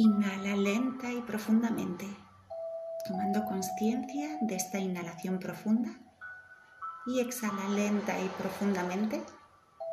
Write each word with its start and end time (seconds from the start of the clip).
Inhala 0.00 0.54
lenta 0.54 1.10
y 1.10 1.20
profundamente, 1.22 2.06
tomando 3.08 3.44
conciencia 3.44 4.38
de 4.42 4.54
esta 4.54 4.78
inhalación 4.78 5.40
profunda 5.40 5.90
y 7.04 7.18
exhala 7.18 7.68
lenta 7.70 8.16
y 8.20 8.28
profundamente, 8.28 9.24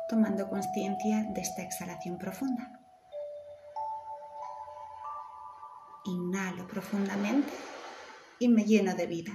tomando 0.08 0.48
conciencia 0.48 1.24
de 1.24 1.40
esta 1.40 1.62
exhalación 1.62 2.18
profunda. 2.18 2.78
Inhalo 6.04 6.68
profundamente 6.68 7.52
y 8.38 8.46
me 8.46 8.62
lleno 8.62 8.94
de 8.94 9.08
vida. 9.08 9.32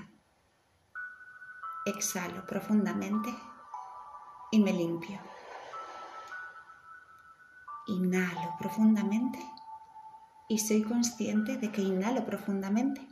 Exhalo 1.86 2.46
profundamente 2.46 3.28
y 4.52 4.60
me 4.62 4.72
limpio. 4.72 5.20
Inhalo 7.88 8.56
profundamente 8.58 9.40
y 10.52 10.58
soy 10.58 10.84
consciente 10.84 11.56
de 11.56 11.72
que 11.72 11.82
inhalo 11.82 12.26
profundamente. 12.26 13.08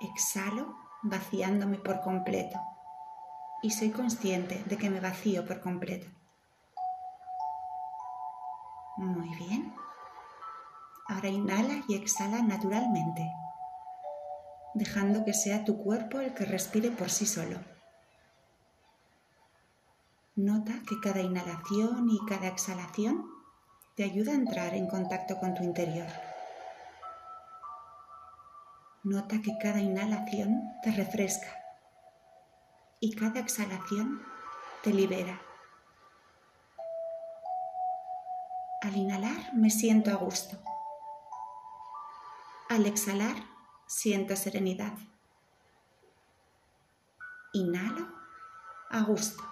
Exhalo 0.00 0.76
vaciándome 1.04 1.78
por 1.78 2.00
completo 2.00 2.58
y 3.62 3.70
soy 3.70 3.90
consciente 3.90 4.64
de 4.64 4.76
que 4.76 4.90
me 4.90 4.98
vacío 4.98 5.46
por 5.46 5.60
completo. 5.60 6.08
Muy 8.96 9.28
bien. 9.36 9.72
Ahora 11.06 11.28
inhala 11.28 11.84
y 11.86 11.94
exhala 11.94 12.42
naturalmente, 12.42 13.32
dejando 14.74 15.24
que 15.24 15.32
sea 15.32 15.64
tu 15.64 15.78
cuerpo 15.78 16.18
el 16.18 16.34
que 16.34 16.44
respire 16.44 16.90
por 16.90 17.08
sí 17.08 17.26
solo. 17.26 17.60
Nota 20.34 20.72
que 20.88 20.98
cada 20.98 21.20
inhalación 21.20 22.10
y 22.10 22.18
cada 22.26 22.48
exhalación 22.48 23.32
te 23.94 24.02
ayuda 24.02 24.32
a 24.32 24.34
entrar 24.34 24.74
en 24.74 24.88
contacto 24.88 25.38
con 25.38 25.54
tu 25.54 25.62
interior. 25.62 26.08
Nota 29.04 29.40
que 29.40 29.56
cada 29.58 29.80
inhalación 29.80 30.72
te 30.82 30.90
refresca 30.90 31.46
y 32.98 33.14
cada 33.14 33.38
exhalación 33.38 34.20
te 34.82 34.92
libera. 34.92 35.40
Al 38.80 38.96
inhalar 38.96 39.54
me 39.54 39.70
siento 39.70 40.10
a 40.10 40.14
gusto. 40.14 40.58
Al 42.68 42.86
exhalar 42.86 43.36
siento 43.86 44.34
serenidad. 44.34 44.94
Inhalo 47.52 48.08
a 48.90 49.02
gusto. 49.02 49.44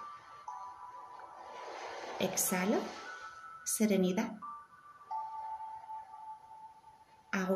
Exhalo 2.19 3.02
serenidad, 3.65 4.31
a 7.31 7.47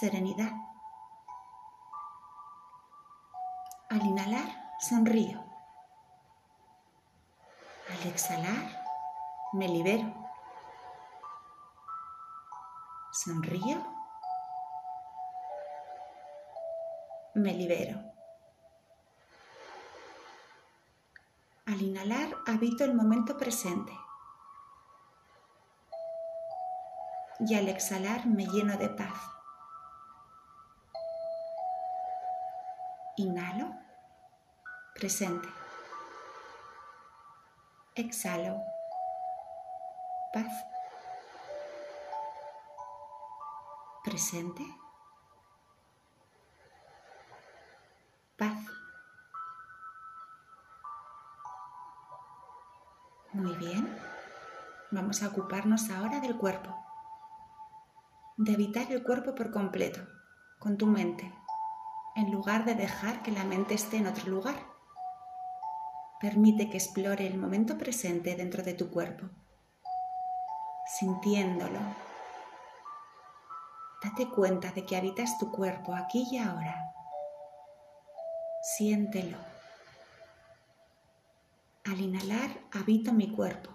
serenidad. 0.00 0.52
Al 3.90 4.04
inhalar, 4.04 4.76
sonrío. 4.78 5.44
Al 7.88 8.06
exhalar, 8.08 8.84
me 9.54 9.68
libero. 9.68 10.12
Sonrío. 13.12 13.82
Me 17.34 17.54
libero. 17.54 18.17
Al 21.78 21.84
inhalar 21.84 22.36
habito 22.44 22.82
el 22.82 22.92
momento 22.92 23.38
presente. 23.38 23.96
Y 27.38 27.54
al 27.54 27.68
exhalar 27.68 28.26
me 28.26 28.46
lleno 28.46 28.76
de 28.76 28.88
paz. 28.88 29.16
Inhalo, 33.14 33.76
presente. 34.92 35.48
Exhalo, 37.94 38.60
paz. 40.32 40.50
Presente. 44.02 44.66
Paz. 48.36 48.87
Muy 53.38 53.54
bien. 53.54 53.96
Vamos 54.90 55.22
a 55.22 55.28
ocuparnos 55.28 55.90
ahora 55.90 56.18
del 56.18 56.36
cuerpo. 56.36 56.74
De 58.36 58.54
habitar 58.54 58.90
el 58.90 59.04
cuerpo 59.04 59.36
por 59.36 59.52
completo, 59.52 60.00
con 60.58 60.76
tu 60.76 60.86
mente, 60.86 61.32
en 62.16 62.32
lugar 62.32 62.64
de 62.64 62.74
dejar 62.74 63.22
que 63.22 63.30
la 63.30 63.44
mente 63.44 63.74
esté 63.74 63.98
en 63.98 64.08
otro 64.08 64.28
lugar. 64.28 64.56
Permite 66.20 66.68
que 66.68 66.78
explore 66.78 67.28
el 67.28 67.38
momento 67.38 67.78
presente 67.78 68.34
dentro 68.34 68.64
de 68.64 68.74
tu 68.74 68.90
cuerpo, 68.90 69.28
sintiéndolo. 70.98 71.78
Date 74.02 74.28
cuenta 74.30 74.72
de 74.72 74.84
que 74.84 74.96
habitas 74.96 75.38
tu 75.38 75.52
cuerpo 75.52 75.94
aquí 75.94 76.26
y 76.28 76.38
ahora. 76.38 76.92
Siéntelo. 78.76 79.57
Al 81.84 82.00
inhalar 82.00 82.50
habito 82.72 83.12
mi 83.12 83.30
cuerpo. 83.34 83.70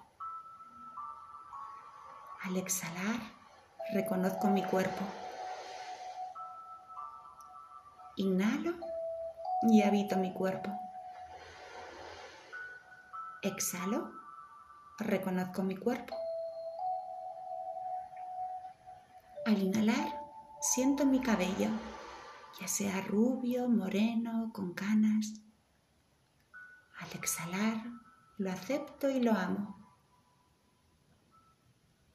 Al 2.44 2.58
exhalar 2.58 3.20
reconozco 3.94 4.48
mi 4.48 4.64
cuerpo. 4.64 5.04
Inhalo 8.18 8.76
y 9.64 9.82
habito 9.82 10.18
mi 10.18 10.34
cuerpo. 10.34 10.70
Exhalo, 13.42 14.12
reconozco 15.00 15.64
mi 15.64 15.76
cuerpo. 15.76 16.16
Al 19.46 19.58
inhalar 19.62 20.22
siento 20.62 21.06
mi 21.06 21.20
cabello, 21.22 21.70
ya 22.60 22.68
sea 22.68 23.02
rubio, 23.02 23.68
moreno, 23.68 24.52
con 24.54 24.74
canas. 24.74 25.34
Al 27.14 27.20
exhalar 27.20 27.76
lo 28.38 28.52
acepto 28.52 29.08
y 29.08 29.22
lo 29.22 29.34
amo. 29.34 29.78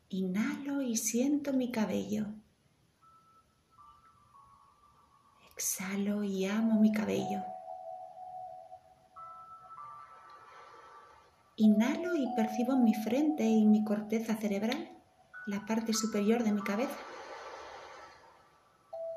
Inhalo 0.08 0.82
y 0.82 0.96
siento 0.96 1.52
mi 1.52 1.70
cabello. 1.70 2.26
Exhalo 5.52 6.24
y 6.24 6.46
amo 6.46 6.80
mi 6.80 6.92
cabello. 6.92 7.44
Inhalo 11.56 12.16
y 12.16 12.26
percibo 12.34 12.76
mi 12.76 12.94
frente 12.94 13.44
y 13.44 13.66
mi 13.66 13.84
corteza 13.84 14.34
cerebral, 14.34 14.96
la 15.46 15.64
parte 15.64 15.92
superior 15.92 16.42
de 16.42 16.52
mi 16.52 16.62
cabeza. 16.62 16.98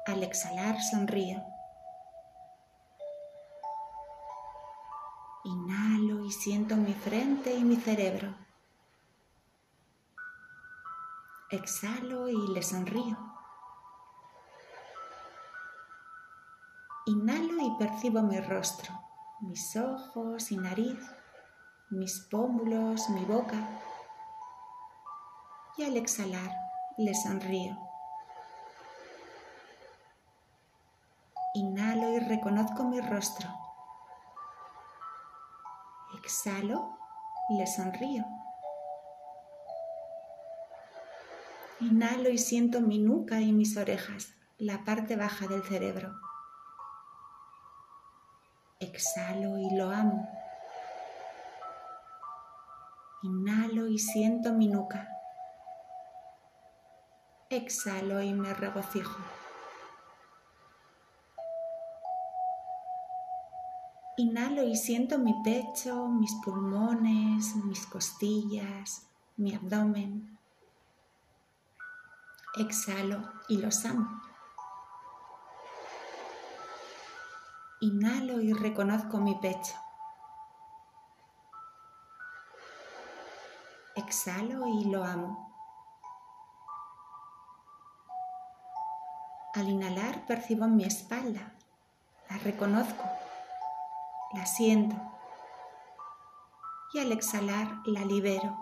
Al 0.06 0.22
exhalar 0.22 0.80
sonrío. 0.82 1.44
Siento 6.44 6.76
mi 6.76 6.96
frente 6.96 7.54
y 7.54 7.64
mi 7.64 7.76
cerebro. 7.76 8.34
Exhalo 11.52 12.30
y 12.30 12.48
le 12.48 12.64
sonrío. 12.64 13.16
Inhalo 17.06 17.62
y 17.62 17.78
percibo 17.78 18.24
mi 18.24 18.40
rostro, 18.40 18.92
mis 19.42 19.76
ojos 19.76 20.52
y 20.52 20.58
nariz, 20.58 20.98
mis 21.92 22.22
pómulos, 22.22 23.08
mi 23.10 23.24
boca. 23.24 23.60
Y 25.78 25.84
al 25.84 25.96
exhalar 25.96 26.52
le 26.98 27.14
sonrío. 27.14 27.78
Inhalo 31.54 32.14
y 32.16 32.20
reconozco 32.20 32.84
mi 32.84 33.00
rostro, 33.00 33.61
Exhalo 36.24 37.00
y 37.50 37.58
le 37.58 37.66
sonrío. 37.66 38.24
Inhalo 41.80 42.30
y 42.30 42.38
siento 42.38 42.80
mi 42.80 43.00
nuca 43.00 43.42
y 43.42 43.52
mis 43.52 43.76
orejas, 43.76 44.36
la 44.60 44.86
parte 44.86 45.16
baja 45.16 45.48
del 45.48 45.64
cerebro. 45.64 46.14
Exhalo 48.80 49.58
y 49.58 49.76
lo 49.76 49.90
amo. 49.90 50.30
Inhalo 53.24 53.88
y 53.88 53.98
siento 53.98 54.54
mi 54.54 54.68
nuca. 54.68 55.10
Exhalo 57.50 58.22
y 58.22 58.34
me 58.34 58.54
regocijo. 58.54 59.41
Inhalo 64.22 64.62
y 64.62 64.76
siento 64.76 65.18
mi 65.18 65.34
pecho, 65.42 66.08
mis 66.08 66.36
pulmones, 66.46 67.56
mis 67.56 67.88
costillas, 67.88 69.08
mi 69.36 69.56
abdomen. 69.56 70.38
Exhalo 72.56 73.34
y 73.50 73.58
los 73.58 73.84
amo. 73.84 74.22
Inhalo 77.80 78.40
y 78.42 78.54
reconozco 78.54 79.18
mi 79.18 79.34
pecho. 79.40 79.74
Exhalo 83.96 84.68
y 84.68 84.84
lo 84.84 85.04
amo. 85.04 85.52
Al 89.56 89.68
inhalar 89.68 90.28
percibo 90.28 90.68
mi 90.68 90.84
espalda, 90.84 91.56
la 92.30 92.38
reconozco, 92.38 93.04
la 94.34 94.46
siento 94.46 94.96
y 96.94 97.00
al 97.00 97.12
exhalar 97.12 97.68
la 97.86 98.06
libero. 98.06 98.58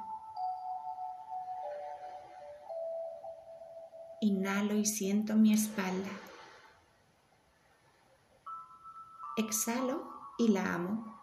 Inhalo 4.22 4.76
y 4.76 4.86
siento 4.86 5.36
mi 5.36 5.54
espalda. 5.54 6.10
Exhalo 9.38 10.04
y 10.38 10.50
la 10.50 10.74
amo. 10.74 11.20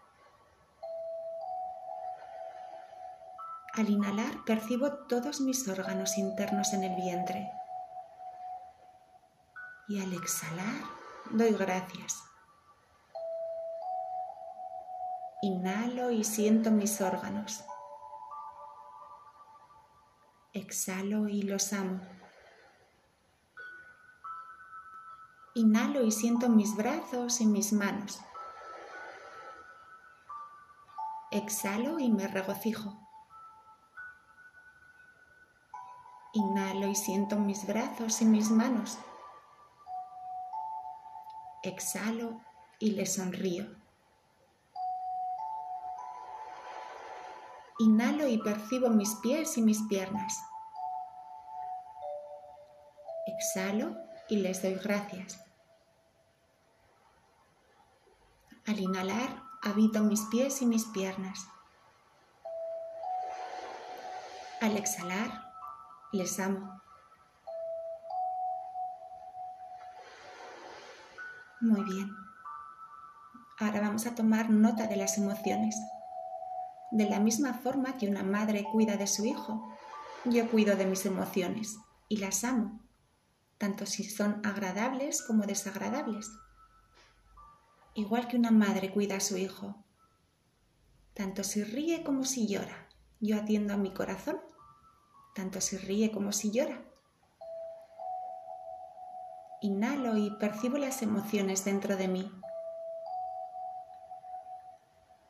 Al 3.74 3.90
inhalar 3.90 4.44
percibo 4.46 4.90
todos 5.06 5.40
mis 5.42 5.68
órganos 5.68 6.16
internos 6.16 6.72
en 6.72 6.84
el 6.84 6.96
vientre 6.96 7.52
y 9.88 10.00
al 10.00 10.12
exhalar 10.14 10.82
doy 11.30 11.52
gracias. 11.52 12.25
Inhalo 15.42 16.10
y 16.10 16.24
siento 16.24 16.70
mis 16.70 17.00
órganos. 17.00 17.64
Exhalo 20.52 21.28
y 21.28 21.42
los 21.42 21.72
amo. 21.72 22.00
Inhalo 25.54 26.02
y 26.02 26.10
siento 26.10 26.48
mis 26.48 26.74
brazos 26.76 27.40
y 27.40 27.46
mis 27.46 27.72
manos. 27.72 28.20
Exhalo 31.30 31.98
y 31.98 32.10
me 32.10 32.26
regocijo. 32.28 32.98
Inhalo 36.32 36.86
y 36.86 36.94
siento 36.94 37.36
mis 37.36 37.66
brazos 37.66 38.20
y 38.22 38.24
mis 38.24 38.50
manos 38.50 38.98
exhalo 41.68 42.40
y 42.78 42.90
le 42.92 43.06
sonrío. 43.06 43.85
Inhalo 47.78 48.26
y 48.26 48.38
percibo 48.38 48.88
mis 48.88 49.14
pies 49.16 49.58
y 49.58 49.62
mis 49.62 49.82
piernas. 49.82 50.42
Exhalo 53.26 53.96
y 54.28 54.36
les 54.36 54.62
doy 54.62 54.74
gracias. 54.76 55.44
Al 58.66 58.80
inhalar, 58.80 59.42
habito 59.62 60.02
mis 60.02 60.22
pies 60.22 60.62
y 60.62 60.66
mis 60.66 60.86
piernas. 60.86 61.46
Al 64.60 64.76
exhalar, 64.76 65.52
les 66.12 66.40
amo. 66.40 66.80
Muy 71.60 71.82
bien. 71.84 72.10
Ahora 73.58 73.80
vamos 73.82 74.06
a 74.06 74.14
tomar 74.14 74.50
nota 74.50 74.86
de 74.86 74.96
las 74.96 75.18
emociones. 75.18 75.76
De 76.92 77.08
la 77.08 77.20
misma 77.20 77.54
forma 77.54 77.96
que 77.96 78.08
una 78.08 78.22
madre 78.22 78.64
cuida 78.64 78.96
de 78.96 79.06
su 79.06 79.24
hijo, 79.24 79.76
yo 80.24 80.48
cuido 80.50 80.76
de 80.76 80.86
mis 80.86 81.06
emociones 81.06 81.78
y 82.08 82.18
las 82.18 82.44
amo, 82.44 82.80
tanto 83.58 83.86
si 83.86 84.04
son 84.04 84.40
agradables 84.44 85.22
como 85.22 85.44
desagradables. 85.46 86.30
Igual 87.94 88.28
que 88.28 88.36
una 88.36 88.50
madre 88.50 88.92
cuida 88.92 89.16
a 89.16 89.20
su 89.20 89.36
hijo, 89.36 89.84
tanto 91.14 91.44
si 91.44 91.64
ríe 91.64 92.04
como 92.04 92.24
si 92.24 92.46
llora, 92.46 92.88
yo 93.20 93.36
atiendo 93.36 93.72
a 93.72 93.78
mi 93.78 93.92
corazón, 93.92 94.38
tanto 95.34 95.60
si 95.60 95.78
ríe 95.78 96.12
como 96.12 96.32
si 96.32 96.50
llora. 96.50 96.84
Inhalo 99.62 100.16
y 100.16 100.30
percibo 100.38 100.76
las 100.76 101.02
emociones 101.02 101.64
dentro 101.64 101.96
de 101.96 102.08
mí. 102.08 102.30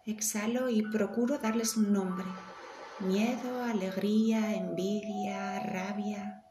Exhalo 0.06 0.68
y 0.68 0.82
procuro 0.82 1.38
darles 1.38 1.76
un 1.76 1.92
nombre. 1.92 2.26
Miedo, 3.00 3.64
alegría, 3.64 4.54
envidia, 4.54 5.58
rabia. 5.58 6.44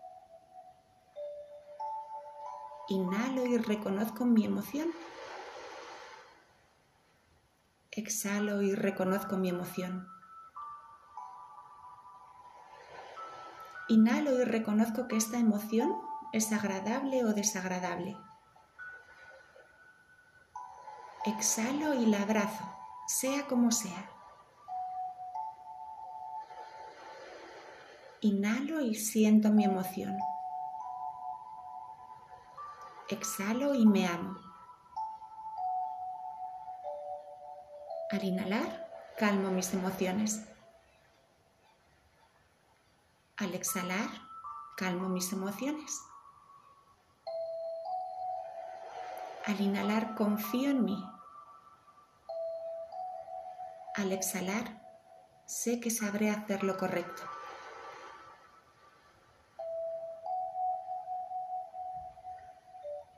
Inhalo 2.90 3.46
y 3.46 3.58
reconozco 3.58 4.26
mi 4.26 4.44
emoción. 4.44 4.90
Exhalo 7.92 8.62
y 8.62 8.76
reconozco 8.76 9.38
mi 9.38 9.48
emoción. 9.48 10.06
Inhalo 13.88 14.42
y 14.42 14.44
reconozco 14.44 15.08
que 15.08 15.16
esta 15.16 15.40
emoción 15.40 15.96
es 16.34 16.52
agradable 16.52 17.24
o 17.24 17.34
desagradable. 17.34 18.18
Exhalo 21.26 21.94
y 21.94 22.06
la 22.06 22.22
abrazo, 22.22 22.75
sea 23.08 23.48
como 23.48 23.72
sea. 23.72 24.10
Inhalo 28.22 28.82
y 28.82 28.96
siento 28.96 29.50
mi 29.50 29.66
emoción. 29.66 30.18
Exhalo 33.10 33.76
y 33.76 33.86
me 33.86 34.08
amo. 34.08 34.40
Al 38.12 38.24
inhalar, 38.24 38.90
calmo 39.18 39.52
mis 39.52 39.74
emociones. 39.74 40.48
Al 43.38 43.54
exhalar, 43.54 44.10
calmo 44.78 45.10
mis 45.10 45.32
emociones. 45.34 46.02
Al 49.46 49.62
inhalar 49.62 50.16
confío 50.16 50.72
en 50.72 50.86
mí. 50.86 51.15
Al 53.96 54.12
exhalar 54.12 54.82
sé 55.46 55.80
que 55.80 55.90
sabré 55.90 56.30
hacer 56.30 56.66
lo 56.66 56.78
correcto. 56.78 57.24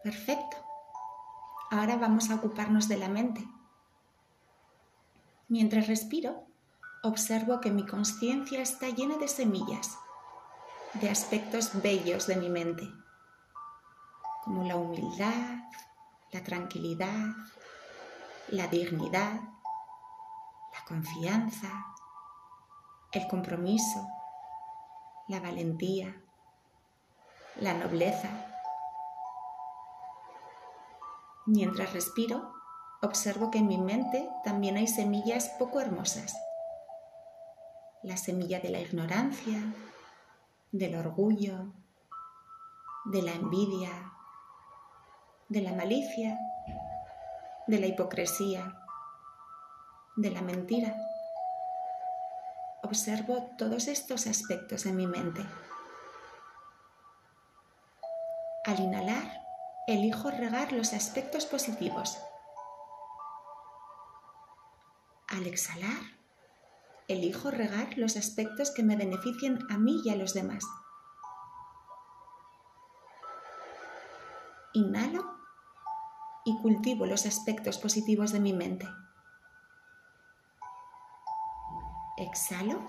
Perfecto. 0.04 0.58
Ahora 1.72 1.98
vamos 1.98 2.30
a 2.30 2.36
ocuparnos 2.36 2.88
de 2.88 2.98
la 2.98 3.10
mente. 3.10 3.44
Mientras 5.48 5.88
respiro, 5.88 6.46
observo 7.02 7.60
que 7.60 7.72
mi 7.72 7.84
conciencia 7.84 8.62
está 8.62 8.90
llena 8.90 9.18
de 9.18 9.28
semillas, 9.28 9.98
de 10.94 11.10
aspectos 11.10 11.72
bellos 11.82 12.28
de 12.28 12.36
mi 12.36 12.50
mente, 12.50 12.88
como 14.44 14.64
la 14.64 14.76
humildad, 14.76 15.60
la 16.32 16.44
tranquilidad, 16.44 17.36
la 18.50 18.68
dignidad, 18.68 19.57
la 20.78 20.86
confianza, 20.86 21.86
el 23.12 23.28
compromiso, 23.28 24.08
la 25.28 25.40
valentía, 25.40 26.22
la 27.56 27.74
nobleza. 27.74 28.30
Mientras 31.46 31.94
respiro, 31.94 32.54
observo 33.02 33.50
que 33.50 33.60
en 33.60 33.68
mi 33.68 33.78
mente 33.78 34.30
también 34.44 34.78
hay 34.78 34.88
semillas 34.88 35.50
poco 35.58 35.80
hermosas. 35.80 36.36
La 38.04 38.18
semilla 38.18 38.60
de 38.60 38.70
la 38.70 38.80
ignorancia, 38.80 39.60
del 40.72 40.96
orgullo, 40.96 41.74
de 43.06 43.22
la 43.24 43.32
envidia, 43.32 44.14
de 45.50 45.62
la 45.62 45.74
malicia, 45.74 46.38
de 47.66 47.80
la 47.80 47.88
hipocresía, 47.88 48.87
de 50.18 50.32
la 50.32 50.42
mentira. 50.42 50.96
Observo 52.84 53.52
todos 53.58 53.88
estos 53.88 54.28
aspectos 54.28 54.86
en 54.86 54.96
mi 54.96 55.08
mente. 55.08 55.46
Al 58.66 58.80
inhalar, 58.80 59.42
elijo 59.88 60.32
regar 60.32 60.74
los 60.74 60.94
aspectos 60.94 61.46
positivos. 61.46 62.18
Al 65.28 65.46
exhalar, 65.46 66.02
elijo 67.08 67.52
regar 67.52 67.98
los 67.98 68.18
aspectos 68.18 68.72
que 68.72 68.84
me 68.84 68.96
beneficien 68.96 69.60
a 69.70 69.78
mí 69.78 70.02
y 70.04 70.10
a 70.10 70.16
los 70.16 70.34
demás. 70.34 70.66
Inhalo 74.74 75.26
y 76.44 76.58
cultivo 76.62 77.06
los 77.06 77.26
aspectos 77.26 77.78
positivos 77.78 78.32
de 78.32 78.40
mi 78.40 78.54
mente. 78.54 78.88
Exhalo 82.18 82.80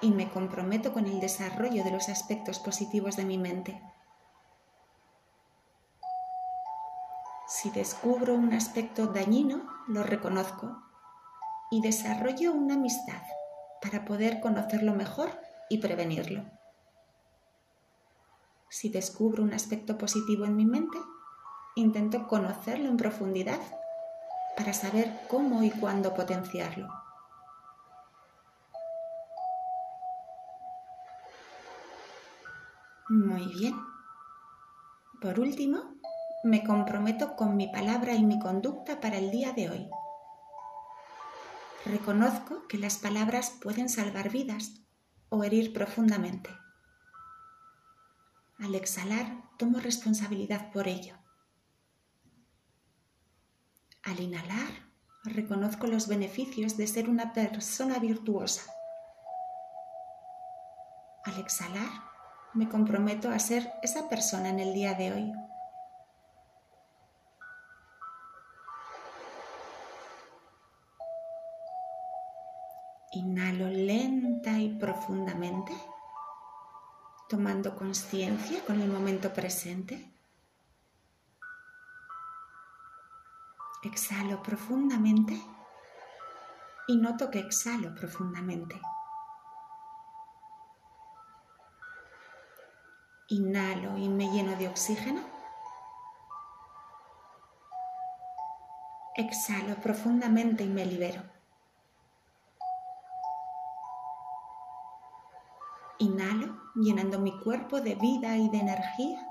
y 0.00 0.10
me 0.10 0.30
comprometo 0.30 0.92
con 0.92 1.06
el 1.06 1.20
desarrollo 1.20 1.84
de 1.84 1.90
los 1.90 2.08
aspectos 2.08 2.58
positivos 2.58 3.16
de 3.16 3.24
mi 3.24 3.38
mente. 3.38 3.80
Si 7.46 7.70
descubro 7.70 8.34
un 8.34 8.52
aspecto 8.52 9.06
dañino, 9.06 9.62
lo 9.86 10.02
reconozco 10.02 10.82
y 11.70 11.80
desarrollo 11.80 12.52
una 12.52 12.74
amistad 12.74 13.22
para 13.80 14.04
poder 14.04 14.40
conocerlo 14.40 14.94
mejor 14.94 15.30
y 15.68 15.78
prevenirlo. 15.78 16.44
Si 18.68 18.88
descubro 18.88 19.42
un 19.42 19.52
aspecto 19.52 19.96
positivo 19.96 20.44
en 20.44 20.56
mi 20.56 20.66
mente, 20.66 20.98
intento 21.76 22.26
conocerlo 22.26 22.88
en 22.88 22.96
profundidad 22.96 23.60
para 24.56 24.72
saber 24.72 25.20
cómo 25.28 25.62
y 25.62 25.70
cuándo 25.70 26.14
potenciarlo. 26.14 27.05
Muy 33.16 33.46
bien. 33.46 33.74
Por 35.22 35.40
último, 35.40 35.94
me 36.44 36.62
comprometo 36.62 37.34
con 37.34 37.56
mi 37.56 37.66
palabra 37.66 38.12
y 38.12 38.22
mi 38.22 38.38
conducta 38.38 39.00
para 39.00 39.16
el 39.16 39.30
día 39.30 39.52
de 39.52 39.70
hoy. 39.70 39.88
Reconozco 41.86 42.68
que 42.68 42.76
las 42.76 42.98
palabras 42.98 43.56
pueden 43.62 43.88
salvar 43.88 44.28
vidas 44.28 44.82
o 45.30 45.44
herir 45.44 45.72
profundamente. 45.72 46.50
Al 48.58 48.74
exhalar, 48.74 49.44
tomo 49.56 49.80
responsabilidad 49.80 50.70
por 50.70 50.86
ello. 50.86 51.16
Al 54.02 54.20
inhalar, 54.20 54.90
reconozco 55.24 55.86
los 55.86 56.06
beneficios 56.06 56.76
de 56.76 56.86
ser 56.86 57.08
una 57.08 57.32
persona 57.32 57.98
virtuosa. 57.98 58.70
Al 61.24 61.40
exhalar, 61.40 62.15
me 62.56 62.68
comprometo 62.68 63.30
a 63.30 63.38
ser 63.38 63.70
esa 63.82 64.08
persona 64.08 64.48
en 64.48 64.60
el 64.60 64.72
día 64.72 64.94
de 64.94 65.12
hoy. 65.12 65.32
Inhalo 73.12 73.68
lenta 73.68 74.58
y 74.58 74.70
profundamente, 74.78 75.72
tomando 77.28 77.76
conciencia 77.76 78.64
con 78.64 78.80
el 78.80 78.90
momento 78.90 79.32
presente. 79.32 80.12
Exhalo 83.82 84.42
profundamente 84.42 85.40
y 86.88 86.96
noto 86.96 87.30
que 87.30 87.38
exhalo 87.38 87.94
profundamente. 87.94 88.80
Inhalo 93.28 93.96
y 93.98 94.08
me 94.08 94.28
lleno 94.30 94.56
de 94.56 94.68
oxígeno. 94.68 95.20
Exhalo 99.16 99.76
profundamente 99.76 100.64
y 100.64 100.68
me 100.68 100.84
libero. 100.84 101.22
Inhalo 105.98 106.56
llenando 106.74 107.18
mi 107.18 107.40
cuerpo 107.40 107.80
de 107.80 107.94
vida 107.94 108.36
y 108.36 108.48
de 108.50 108.58
energía 108.58 109.26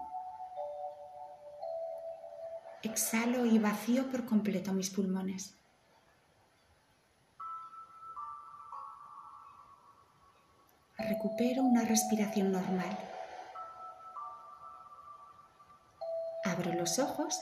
exhalo 2.85 3.45
y 3.45 3.57
vacío 3.59 4.09
por 4.09 4.25
completo 4.25 4.71
mis 4.71 4.89
pulmones. 4.89 5.55
Recupero 10.97 11.63
una 11.63 11.83
respiración 11.83 12.51
normal. 12.51 12.97
Los 16.73 16.99
ojos 16.99 17.39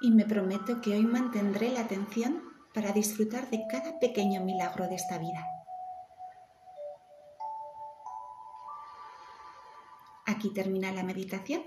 y 0.00 0.10
me 0.10 0.24
prometo 0.24 0.80
que 0.80 0.92
hoy 0.92 1.04
mantendré 1.04 1.70
la 1.70 1.80
atención 1.80 2.42
para 2.74 2.92
disfrutar 2.92 3.48
de 3.50 3.66
cada 3.68 3.98
pequeño 3.98 4.42
milagro 4.42 4.86
de 4.86 4.94
esta 4.94 5.18
vida. 5.18 5.44
Aquí 10.26 10.50
termina 10.50 10.92
la 10.92 11.02
meditación. 11.02 11.62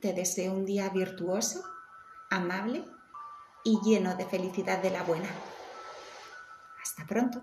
Te 0.00 0.12
deseo 0.12 0.52
un 0.52 0.64
día 0.64 0.88
virtuoso, 0.90 1.62
amable 2.30 2.84
y 3.64 3.80
lleno 3.82 4.16
de 4.16 4.26
felicidad 4.26 4.82
de 4.82 4.90
la 4.90 5.02
buena. 5.02 5.28
Hasta 6.82 7.06
pronto. 7.06 7.42